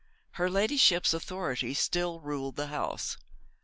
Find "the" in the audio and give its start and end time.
2.55-2.69